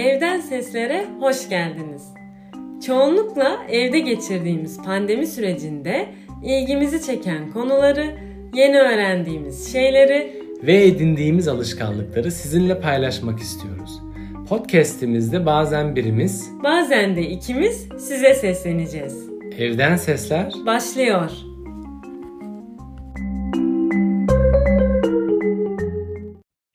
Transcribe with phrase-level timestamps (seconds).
[0.00, 2.02] Evden Seslere hoş geldiniz.
[2.86, 6.06] Çoğunlukla evde geçirdiğimiz pandemi sürecinde
[6.44, 8.18] ilgimizi çeken konuları,
[8.54, 14.00] yeni öğrendiğimiz şeyleri ve edindiğimiz alışkanlıkları sizinle paylaşmak istiyoruz.
[14.48, 19.30] Podcast'imizde bazen birimiz, bazen de ikimiz size sesleneceğiz.
[19.58, 21.30] Evden Sesler başlıyor.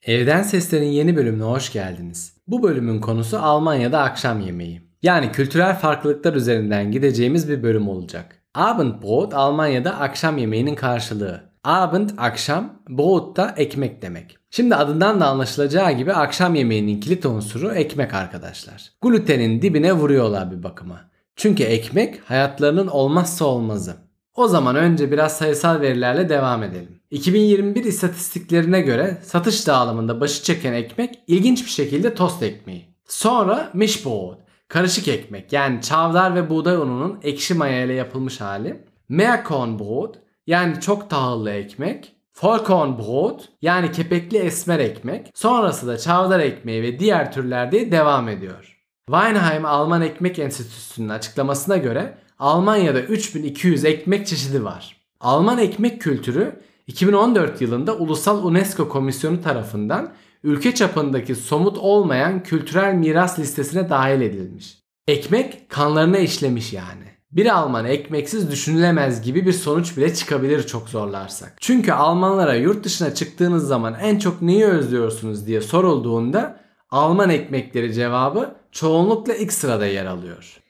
[0.06, 2.32] Evden Sesler'in yeni bölümüne hoş geldiniz.
[2.46, 4.80] Bu bölümün konusu Almanya'da akşam yemeği.
[5.02, 8.42] Yani kültürel farklılıklar üzerinden gideceğimiz bir bölüm olacak.
[8.54, 11.40] Abendbrot Almanya'da akşam yemeğinin karşılığı.
[11.64, 14.36] Abend akşam, Brot da ekmek demek.
[14.50, 18.92] Şimdi adından da anlaşılacağı gibi akşam yemeğinin kilit unsuru ekmek arkadaşlar.
[19.02, 21.00] Glutenin dibine vuruyorlar bir bakıma.
[21.36, 24.05] Çünkü ekmek hayatlarının olmazsa olmazı.
[24.36, 27.00] O zaman önce biraz sayısal verilerle devam edelim.
[27.10, 32.84] 2021 istatistiklerine göre satış dağılımında başı çeken ekmek ilginç bir şekilde tost ekmeği.
[33.08, 34.38] Sonra Mischbrot,
[34.68, 38.84] karışık ekmek yani çavdar ve buğday ununun ekşi maya ile yapılmış hali.
[39.08, 42.12] Meerkornbrot yani çok tahıllı ekmek.
[42.42, 45.30] Vollkornbrot yani kepekli esmer ekmek.
[45.34, 48.76] Sonrası da çavdar ekmeği ve diğer türler diye devam ediyor.
[49.06, 54.96] Weinheim Alman Ekmek Enstitüsü'nün açıklamasına göre Almanya'da 3200 ekmek çeşidi var.
[55.20, 60.12] Alman ekmek kültürü 2014 yılında Ulusal UNESCO Komisyonu tarafından
[60.44, 64.78] ülke çapındaki somut olmayan kültürel miras listesine dahil edilmiş.
[65.08, 67.04] Ekmek kanlarına işlemiş yani.
[67.32, 71.56] Bir Alman ekmeksiz düşünülemez gibi bir sonuç bile çıkabilir çok zorlarsak.
[71.60, 78.54] Çünkü Almanlara yurt dışına çıktığınız zaman en çok neyi özlüyorsunuz diye sorulduğunda Alman ekmekleri cevabı
[78.72, 80.60] çoğunlukla ilk sırada yer alıyor.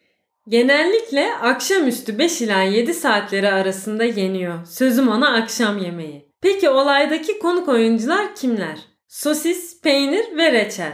[0.48, 4.66] Genellikle akşamüstü 5 ila 7 saatleri arasında yeniyor.
[4.66, 6.33] Sözüm ona akşam yemeği.
[6.41, 8.78] Peki olaydaki konuk oyuncular kimler?
[9.08, 10.92] Sosis, peynir ve reçel.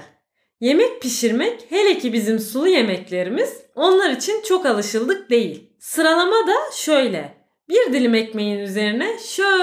[0.61, 5.71] Yemek pişirmek hele ki bizim sulu yemeklerimiz onlar için çok alışıldık değil.
[5.81, 7.35] Sıralama da şöyle.
[7.69, 9.62] Bir dilim ekmeğin üzerine şöyle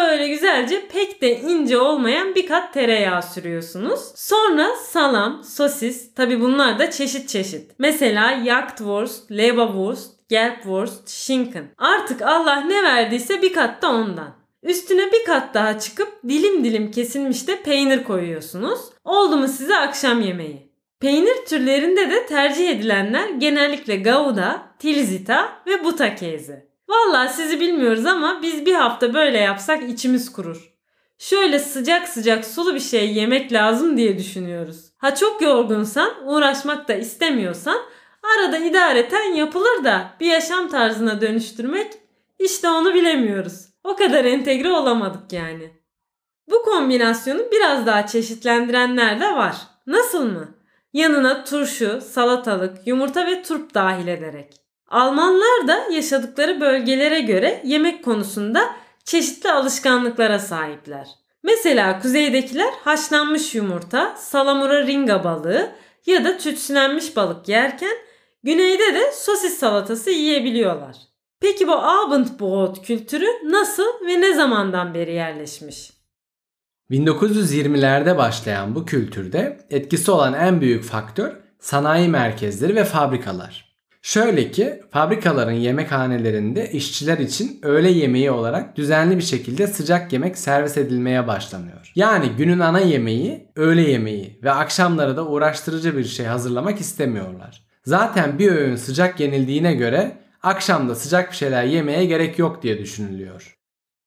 [0.50, 4.00] güzelce pek de ince olmayan bir kat tereyağı sürüyorsunuz.
[4.16, 7.72] Sonra salam, sosis, tabi bunlar da çeşit çeşit.
[7.80, 11.66] Mesela Jagdwurst, Leberwurst, Gelbwurst, Schinken.
[11.78, 14.36] Artık Allah ne verdiyse bir kat da ondan.
[14.64, 18.80] Üstüne bir kat daha çıkıp dilim dilim kesilmiş de peynir koyuyorsunuz.
[19.04, 20.70] Oldu mu size akşam yemeği.
[21.00, 26.69] Peynir türlerinde de tercih edilenler genellikle Gouda, Tilsita ve Buta kezi.
[26.90, 30.74] Valla sizi bilmiyoruz ama biz bir hafta böyle yapsak içimiz kurur.
[31.18, 34.92] Şöyle sıcak sıcak sulu bir şey yemek lazım diye düşünüyoruz.
[34.98, 37.78] Ha çok yorgunsan, uğraşmak da istemiyorsan
[38.36, 41.94] arada idareten yapılır da bir yaşam tarzına dönüştürmek
[42.40, 43.66] işte onu bilemiyoruz.
[43.84, 45.72] O kadar entegre olamadık yani.
[46.52, 49.56] Bu kombinasyonu biraz daha çeşitlendirenler de var.
[49.88, 50.56] Nasıl mı?
[50.94, 54.69] Yanına turşu, salatalık, yumurta ve turp dahil ederek.
[54.90, 61.08] Almanlar da yaşadıkları bölgelere göre yemek konusunda çeşitli alışkanlıklara sahipler.
[61.44, 65.72] Mesela kuzeydekiler haşlanmış yumurta, salamura ringa balığı
[66.06, 67.98] ya da tütsülenmiş balık yerken
[68.44, 70.96] güneyde de sosis salatası yiyebiliyorlar.
[71.42, 75.92] Peki bu Abendbrot kültürü nasıl ve ne zamandan beri yerleşmiş?
[76.92, 83.69] 1920'lerde başlayan bu kültürde etkisi olan en büyük faktör sanayi merkezleri ve fabrikalar.
[84.02, 90.78] Şöyle ki fabrikaların yemekhanelerinde işçiler için öğle yemeği olarak düzenli bir şekilde sıcak yemek servis
[90.78, 91.92] edilmeye başlanıyor.
[91.96, 97.64] Yani günün ana yemeği, öğle yemeği ve akşamları da uğraştırıcı bir şey hazırlamak istemiyorlar.
[97.86, 103.58] Zaten bir öğün sıcak yenildiğine göre akşamda sıcak bir şeyler yemeye gerek yok diye düşünülüyor.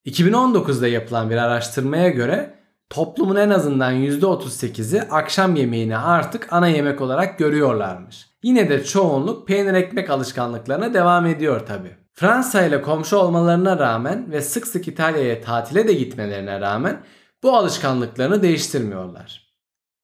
[0.06, 2.54] 2019'da yapılan bir araştırmaya göre
[2.90, 8.31] toplumun en azından %38'i akşam yemeğini artık ana yemek olarak görüyorlarmış.
[8.42, 11.96] Yine de çoğunluk peynir ekmek alışkanlıklarına devam ediyor tabi.
[12.14, 17.02] Fransa ile komşu olmalarına rağmen ve sık sık İtalya'ya tatile de gitmelerine rağmen
[17.42, 19.52] bu alışkanlıklarını değiştirmiyorlar.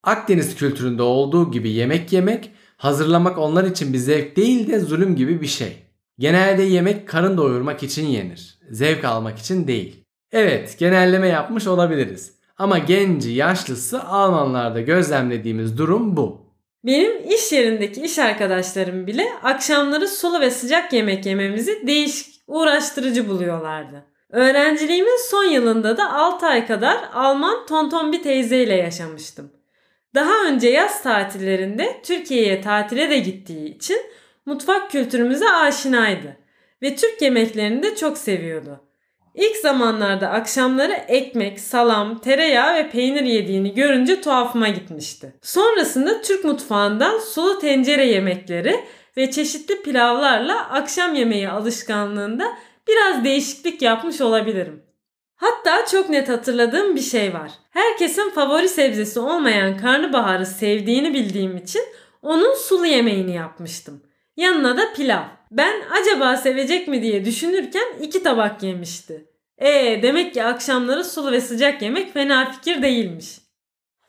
[0.05, 5.41] Akdeniz kültüründe olduğu gibi yemek yemek, hazırlamak onlar için bir zevk değil de zulüm gibi
[5.41, 5.83] bir şey.
[6.19, 8.59] Genelde yemek karın doyurmak için yenir.
[8.71, 10.05] Zevk almak için değil.
[10.33, 12.33] Evet, genelleme yapmış olabiliriz.
[12.59, 16.48] Ama genci, yaşlısı Almanlarda gözlemlediğimiz durum bu.
[16.89, 24.05] Benim iş yerindeki iş arkadaşlarım bile akşamları sulu ve sıcak yemek yememizi değişik, uğraştırıcı buluyorlardı.
[24.31, 29.53] Öğrenciliğimin son yılında da 6 ay kadar Alman tonton bir teyzeyle yaşamıştım.
[30.15, 34.01] Daha önce yaz tatillerinde Türkiye'ye tatile de gittiği için
[34.47, 36.37] mutfak kültürümüze aşinaydı
[36.83, 38.88] ve Türk yemeklerini de çok seviyordu.
[39.35, 45.35] İlk zamanlarda akşamları ekmek, salam, tereyağı ve peynir yediğini görünce tuhafıma gitmişti.
[45.43, 48.85] Sonrasında Türk mutfağından sulu tencere yemekleri
[49.17, 52.53] ve çeşitli pilavlarla akşam yemeği alışkanlığında
[52.89, 54.83] biraz değişiklik yapmış olabilirim.
[55.37, 57.51] Hatta çok net hatırladığım bir şey var.
[57.71, 61.83] Herkesin favori sebzesi olmayan karnabaharı sevdiğini bildiğim için
[62.23, 64.03] onun sulu yemeğini yapmıştım.
[64.37, 65.38] Yanına da pilav.
[65.51, 69.25] Ben acaba sevecek mi diye düşünürken iki tabak yemişti.
[69.59, 73.39] E demek ki akşamları sulu ve sıcak yemek fena fikir değilmiş.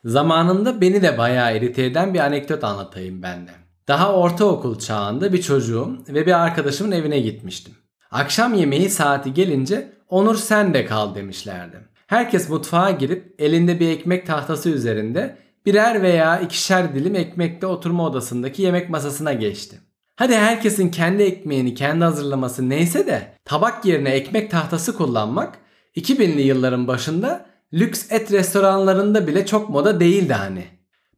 [0.04, 3.50] Zamanında beni de bayağı irite eden bir anekdot anlatayım ben de.
[3.88, 7.74] Daha ortaokul çağında bir çocuğum ve bir arkadaşımın evine gitmiştim.
[8.10, 11.76] Akşam yemeği saati gelince Onur sen de kal demişlerdi.
[12.06, 18.62] Herkes mutfağa girip elinde bir ekmek tahtası üzerinde birer veya ikişer dilim ekmekle oturma odasındaki
[18.62, 19.78] yemek masasına geçti.
[20.20, 25.58] Hadi herkesin kendi ekmeğini kendi hazırlaması neyse de tabak yerine ekmek tahtası kullanmak
[25.96, 30.64] 2000'li yılların başında lüks et restoranlarında bile çok moda değildi hani.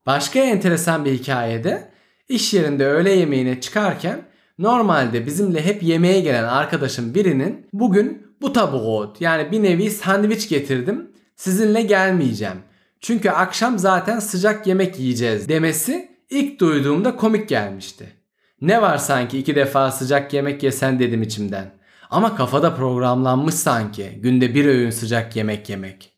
[0.06, 1.88] Başka enteresan bir hikayede
[2.28, 4.22] iş yerinde öğle yemeğine çıkarken
[4.58, 11.12] normalde bizimle hep yemeğe gelen arkadaşım birinin bugün bu tabuğut yani bir nevi sandviç getirdim
[11.36, 12.58] sizinle gelmeyeceğim.
[13.00, 18.21] Çünkü akşam zaten sıcak yemek yiyeceğiz demesi ilk duyduğumda komik gelmişti.
[18.62, 21.74] Ne var sanki iki defa sıcak yemek yesen dedim içimden.
[22.10, 26.12] Ama kafada programlanmış sanki günde bir öğün sıcak yemek yemek.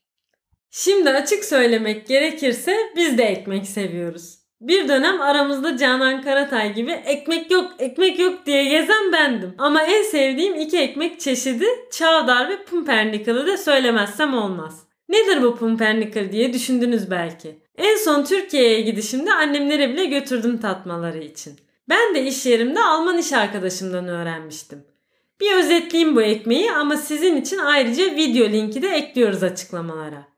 [0.70, 4.38] Şimdi açık söylemek gerekirse biz de ekmek seviyoruz.
[4.60, 9.54] Bir dönem aramızda Canan Karatay gibi ekmek yok ekmek yok diye gezen bendim.
[9.58, 14.82] Ama en sevdiğim iki ekmek çeşidi çavdar ve pumpernickel'ı da söylemezsem olmaz.
[15.08, 17.58] Nedir bu pumpernickel diye düşündünüz belki.
[17.76, 21.63] En son Türkiye'ye gidişimde annemlere bile götürdüm tatmaları için.
[21.88, 24.84] Ben de iş yerimde Alman iş arkadaşımdan öğrenmiştim.
[25.40, 30.28] Bir özetleyeyim bu ekmeği ama sizin için ayrıca video linki de ekliyoruz açıklamalara.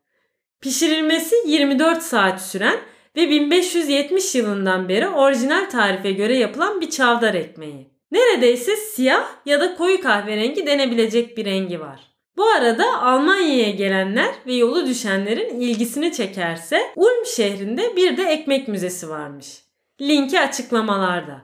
[0.61, 2.77] Pişirilmesi 24 saat süren
[3.15, 7.91] ve 1570 yılından beri orijinal tarife göre yapılan bir çavdar ekmeği.
[8.11, 11.99] Neredeyse siyah ya da koyu kahverengi denebilecek bir rengi var.
[12.37, 19.09] Bu arada Almanya'ya gelenler ve yolu düşenlerin ilgisini çekerse Ulm şehrinde bir de ekmek müzesi
[19.09, 19.66] varmış.
[20.01, 21.41] Linki açıklamalarda.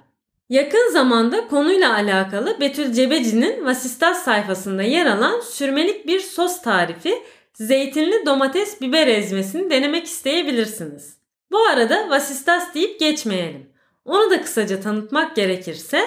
[0.50, 7.24] Yakın zamanda konuyla alakalı Betül Cebeci'nin Vasistas sayfasında yer alan sürmelik bir sos tarifi
[7.54, 11.18] zeytinli domates biber ezmesini denemek isteyebilirsiniz.
[11.52, 13.70] Bu arada Vasistas deyip geçmeyelim.
[14.06, 16.04] Onu da kısaca tanıtmak gerekirse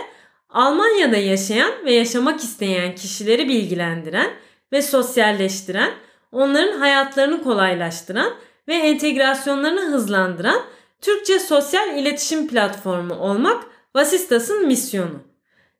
[0.50, 4.30] Almanya'da yaşayan ve yaşamak isteyen kişileri bilgilendiren
[4.72, 5.90] ve sosyalleştiren,
[6.32, 8.32] onların hayatlarını kolaylaştıran
[8.68, 10.62] ve entegrasyonlarını hızlandıran
[11.00, 13.64] Türkçe sosyal iletişim platformu olmak
[13.94, 15.20] Vasistas'ın misyonu.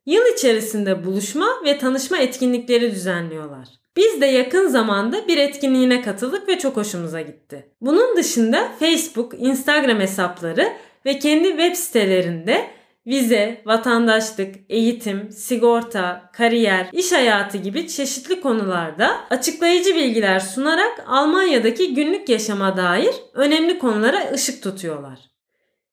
[0.05, 3.67] Yıl içerisinde buluşma ve tanışma etkinlikleri düzenliyorlar.
[3.95, 7.69] Biz de yakın zamanda bir etkinliğine katıldık ve çok hoşumuza gitti.
[7.81, 10.73] Bunun dışında Facebook, Instagram hesapları
[11.05, 12.67] ve kendi web sitelerinde
[13.07, 22.29] vize, vatandaşlık, eğitim, sigorta, kariyer, iş hayatı gibi çeşitli konularda açıklayıcı bilgiler sunarak Almanya'daki günlük
[22.29, 25.19] yaşama dair önemli konulara ışık tutuyorlar.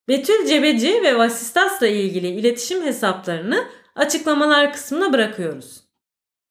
[0.09, 3.65] Betül Cebeci ve Vasistas'la ilgili iletişim hesaplarını
[3.97, 5.81] açıklamalar kısmına bırakıyoruz.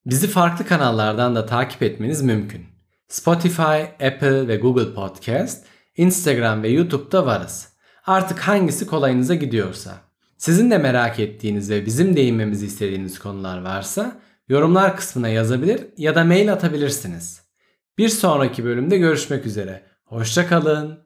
[0.05, 2.65] Bizi farklı kanallardan da takip etmeniz mümkün.
[3.07, 5.65] Spotify, Apple ve Google Podcast,
[5.97, 7.69] Instagram ve YouTube'da varız.
[8.05, 10.12] Artık hangisi kolayınıza gidiyorsa.
[10.43, 14.19] Sizin de merak ettiğiniz ve bizim değinmemizi istediğiniz konular varsa
[14.49, 17.41] yorumlar kısmına yazabilir ya da mail atabilirsiniz.
[17.97, 19.81] Bir sonraki bölümde görüşmek üzere.
[20.03, 20.99] Hoşçakalın.